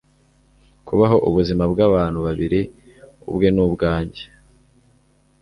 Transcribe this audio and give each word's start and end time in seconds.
kubaho 0.87 1.17
ubuzima 1.27 1.63
bw'abantu 1.71 2.19
babiri 2.25 2.61
ubwe 3.29 3.47
n'ubwanjye 3.55 4.23